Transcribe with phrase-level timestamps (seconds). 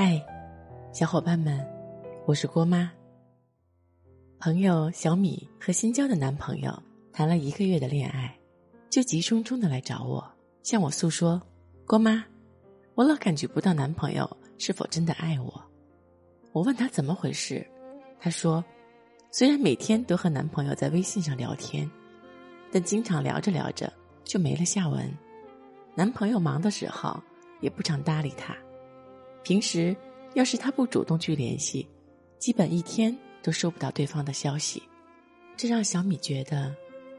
[0.00, 0.24] 嗨，
[0.92, 1.58] 小伙伴们，
[2.24, 2.88] 我是郭妈。
[4.38, 6.72] 朋友小米和新交的男朋友
[7.12, 8.32] 谈了一个月的恋爱，
[8.88, 10.24] 就急匆匆的来找我，
[10.62, 11.42] 向我诉说
[11.84, 12.24] ：“郭妈，
[12.94, 15.64] 我老感觉不到男朋友是否真的爱我。”
[16.54, 17.66] 我问他怎么回事，
[18.20, 18.64] 他说
[19.32, 21.90] ：“虽然每天都和男朋友在微信上聊天，
[22.70, 25.12] 但经常聊着聊着就没了下文。
[25.96, 27.20] 男朋友忙的时候
[27.60, 28.56] 也不常搭理他。”
[29.42, 29.96] 平时
[30.34, 31.86] 要是他不主动去联系，
[32.38, 34.82] 基本一天都收不到对方的消息，
[35.56, 36.74] 这让小米觉得，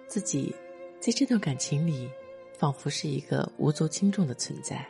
[0.07, 0.53] 自己
[0.99, 2.09] 在这段感情里，
[2.57, 4.85] 仿佛是一个无足轻重的存在。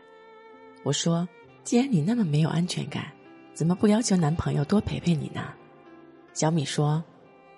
[0.84, 1.28] 我说
[1.64, 3.12] ：“既然你那么没有安全感，
[3.54, 5.54] 怎么不要求男朋友多陪陪你呢？”
[6.34, 7.04] 小米说，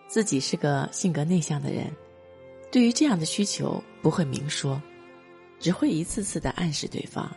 [0.07, 1.91] 自己是个性格内向的人，
[2.71, 4.81] 对于这样的需求不会明说，
[5.59, 7.29] 只会一次次的暗示对方，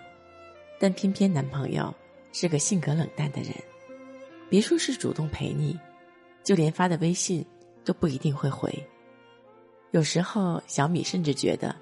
[0.79, 1.95] 但偏偏男朋友。
[2.35, 3.53] 是个性格冷淡的人，
[4.51, 5.79] 别说是主动陪你，
[6.43, 7.47] 就连发的微信
[7.85, 8.77] 都不一定会回。
[9.93, 11.75] 有时候，小米甚至觉得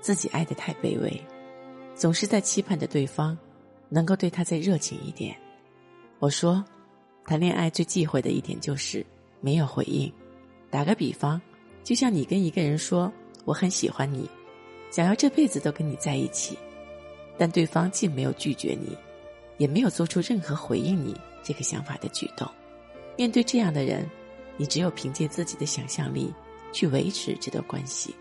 [0.00, 1.24] 自己爱的太卑微，
[1.94, 3.38] 总是在期盼着对方
[3.88, 5.36] 能够对他再热情一点。
[6.18, 6.64] 我说，
[7.24, 9.06] 谈恋爱最忌讳的一点就是
[9.40, 10.12] 没有回应。
[10.68, 11.40] 打个比方，
[11.84, 13.10] 就像你跟一个人说
[13.44, 14.28] 我很喜欢你，
[14.90, 16.58] 想要这辈子都跟你在一起，
[17.38, 18.98] 但对方既没有拒绝你。
[19.62, 22.50] 也没有做出任何回应你这个想法的举动。
[23.16, 24.04] 面对这样的人，
[24.56, 26.34] 你只有凭借自己的想象力
[26.72, 28.12] 去维持这段关系。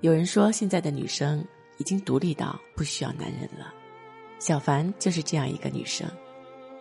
[0.00, 1.44] 有人说，现在的女生
[1.78, 3.74] 已经独立到不需要男人了。
[4.38, 6.08] 小凡就是这样一个女生，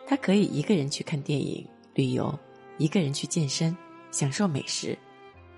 [0.06, 2.38] 她可以一个人去看电影、旅游，
[2.78, 3.76] 一个人去健身、
[4.12, 4.96] 享受美食。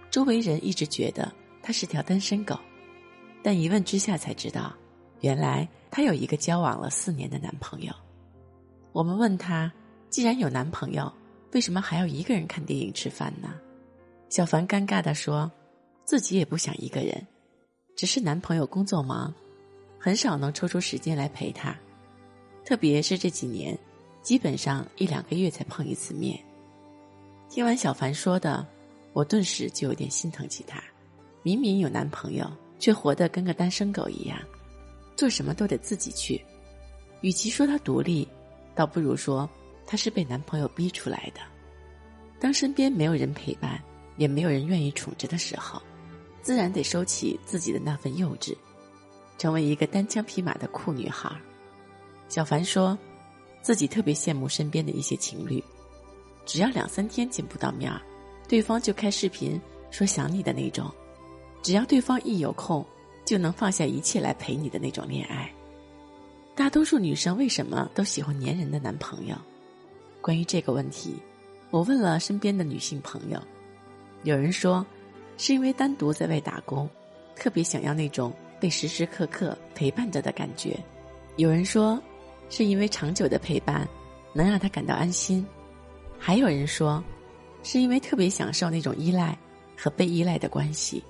[0.10, 1.30] 周围人一直觉得
[1.62, 2.58] 她是条单身狗，
[3.44, 4.74] 但一问之下才知道，
[5.20, 5.68] 原来。
[5.92, 7.94] 她有一个交往了四年的男朋友，
[8.92, 9.72] 我们问她，
[10.10, 11.12] 既然有男朋友，
[11.52, 13.54] 为什么还要一个人看电影吃饭呢？
[14.30, 15.52] 小凡尴尬的说，
[16.06, 17.26] 自己也不想一个人，
[17.96, 19.34] 只是男朋友工作忙，
[20.00, 21.76] 很少能抽出时间来陪她，
[22.64, 23.78] 特别是这几年，
[24.22, 26.40] 基本上一两个月才碰一次面。
[27.50, 28.64] 听完小凡说的，
[29.12, 30.80] 我顿时就有点心疼起她，
[31.42, 32.48] 明明有男朋友，
[32.78, 34.38] 却活得跟个单身狗一样。
[35.20, 36.42] 做什么都得自己去，
[37.20, 38.26] 与其说她独立，
[38.74, 39.50] 倒不如说
[39.86, 41.42] 她是被男朋友逼出来的。
[42.40, 43.84] 当身边没有人陪伴，
[44.16, 45.82] 也没有人愿意宠着的时候，
[46.42, 48.56] 自然得收起自己的那份幼稚，
[49.38, 51.30] 成为一个单枪匹马的酷女孩。
[52.30, 52.98] 小凡说，
[53.62, 55.62] 自己特别羡慕身边的一些情侣，
[56.46, 58.02] 只要两三天见不到面儿，
[58.48, 59.60] 对方就开视频
[59.92, 60.90] 说想你的那种，
[61.62, 62.86] 只要对方一有空。
[63.30, 65.48] 就能放下一切来陪你的那种恋爱。
[66.56, 69.36] 大多数女生为什么都喜欢粘人的男朋友？
[70.20, 71.14] 关于这个问题，
[71.70, 73.40] 我问了身边的女性朋友，
[74.24, 74.84] 有人说
[75.38, 76.90] 是因为单独在外打工，
[77.36, 80.72] 特别想要那种被时时刻刻陪伴着的感觉；
[81.36, 82.02] 有人说
[82.50, 83.88] 是因为长久的陪伴
[84.34, 85.46] 能让他感到安心；
[86.18, 87.04] 还有人说
[87.62, 89.38] 是因为特别享受那种依赖
[89.78, 91.04] 和被依赖的关系。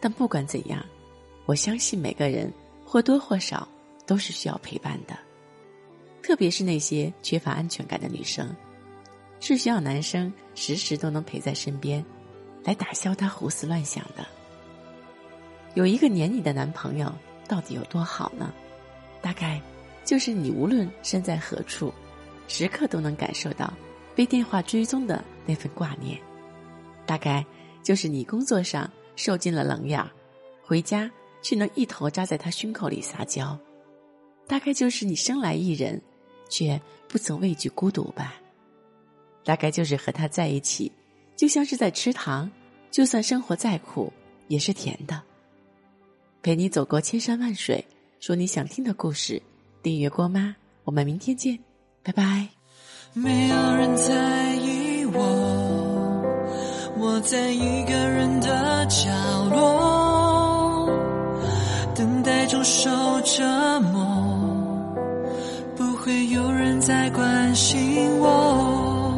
[0.00, 0.82] 但不管怎样。
[1.48, 2.52] 我相信每个人
[2.84, 3.66] 或多或少
[4.06, 5.18] 都是需要陪伴的，
[6.22, 8.54] 特别是那些缺乏安全感的女生，
[9.40, 12.04] 是需要男生时时都能陪在身边，
[12.64, 14.26] 来打消她胡思乱想的。
[15.72, 17.10] 有一个黏你的男朋友
[17.48, 18.52] 到底有多好呢？
[19.22, 19.58] 大概
[20.04, 21.90] 就是你无论身在何处，
[22.46, 23.72] 时刻都能感受到
[24.14, 26.18] 被电话追踪的那份挂念；
[27.06, 27.42] 大概
[27.82, 29.98] 就是你工作上受尽了冷眼，
[30.62, 31.10] 回家。
[31.42, 33.58] 却能一头扎在他胸口里撒娇，
[34.46, 36.00] 大概就是你生来一人，
[36.48, 38.34] 却不曾畏惧孤独吧。
[39.44, 40.92] 大概就是和他在一起，
[41.36, 42.50] 就像是在吃糖，
[42.90, 44.12] 就算生活再苦，
[44.48, 45.22] 也是甜的。
[46.42, 47.84] 陪你走过千山万水，
[48.20, 49.40] 说你想听的故事。
[49.82, 51.58] 订阅郭妈，我们明天见，
[52.02, 52.48] 拜拜。
[53.14, 55.22] 没有人在意我，
[56.98, 59.08] 我在一个人的角
[59.50, 59.97] 落。
[62.58, 62.90] 中受
[63.20, 63.44] 折
[63.92, 64.02] 磨，
[65.76, 69.14] 不会有人再关心我。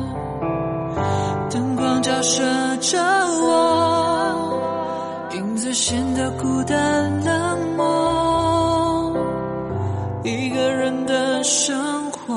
[1.48, 2.42] 灯光照射
[2.82, 4.60] 着我，
[5.32, 9.16] 影子显得孤单冷漠。
[10.22, 12.36] 一个人的生活，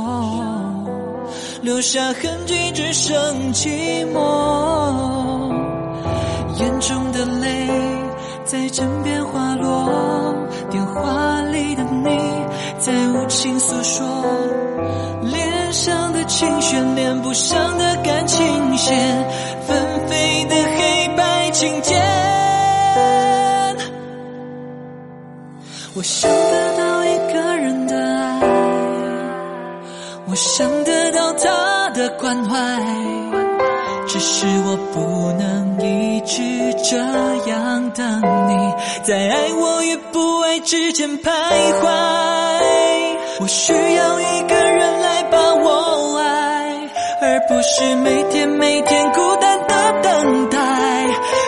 [1.61, 3.13] 留下痕迹只剩
[3.51, 5.51] 寂寞。
[6.61, 7.67] 眼中的泪
[8.53, 10.37] 在枕边滑落。
[10.69, 12.19] 电话里的你，
[12.77, 14.05] 在无情诉说。
[15.23, 18.95] 脸上的琴弦，连不上的感情线，
[19.65, 19.75] 纷
[20.07, 21.99] 飞的黑白琴键。
[25.95, 28.39] 我想得到一个人的爱，
[30.27, 32.57] 我想得到他的关怀，
[34.05, 36.12] 只是我不能一
[36.83, 36.97] 这
[37.49, 41.87] 样等你，在爱我与不爱之间徘徊。
[43.39, 46.89] 我需要一个人来把我爱，
[47.21, 50.59] 而不是每天每天孤单的等待。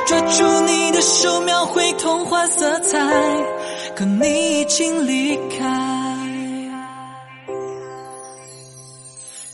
[0.08, 2.98] 抓住你的手，描绘童话色彩。
[3.94, 5.66] 可你已经离开，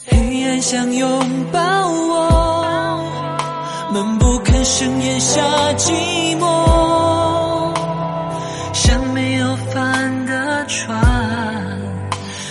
[0.07, 1.07] 黑暗想拥
[1.51, 2.10] 抱我，
[4.61, 5.41] 闷不吭声咽下
[5.75, 7.73] 寂寞，
[8.73, 11.01] 像没有帆的船，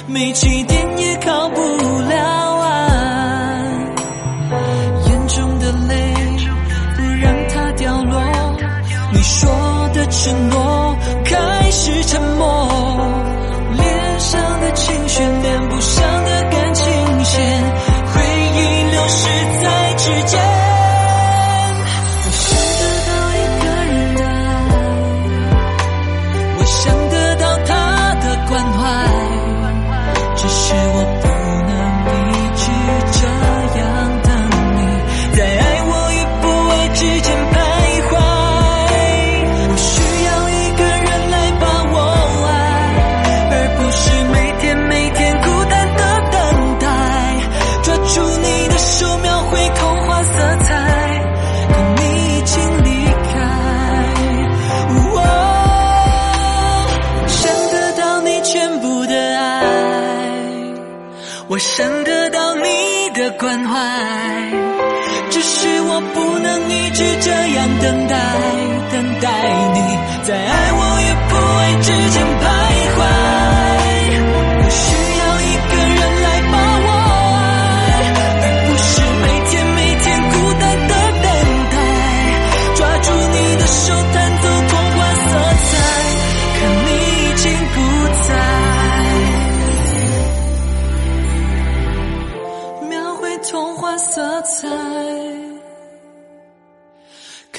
[0.09, 1.61] 没起点也靠不
[2.09, 2.17] 了
[2.63, 3.95] 岸，
[5.07, 6.13] 眼中的泪
[6.97, 8.21] 不让它掉落，
[9.13, 9.49] 你说
[9.95, 10.97] 的承诺。
[11.25, 12.60] 开始沉默，
[61.51, 63.77] 我想得到你的关怀。
[65.31, 67.40] 只是我不能一直这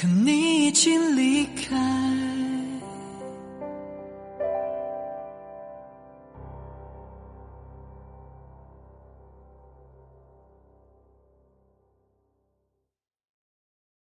[0.02, 2.11] 可你已经离开。